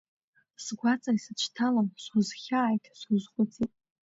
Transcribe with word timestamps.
Сгәаҵа 0.63 1.11
исыцәҭалан, 1.17 1.87
сузхьааит, 2.03 2.83
сузхәыцит. 2.99 3.71